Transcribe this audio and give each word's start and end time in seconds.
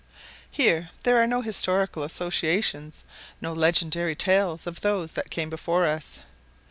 Here 0.49 0.89
there 1.03 1.21
are 1.21 1.27
no 1.27 1.41
historical 1.43 2.01
associations, 2.01 3.03
no 3.39 3.53
legendary 3.53 4.15
tales 4.15 4.65
of 4.65 4.81
those 4.81 5.11
that 5.11 5.29
came 5.29 5.51
before 5.51 5.85
us. 5.85 6.21